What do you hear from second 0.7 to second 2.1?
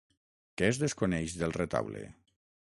desconeix del retaule?